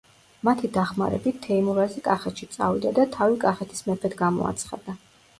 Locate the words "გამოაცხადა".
4.23-4.97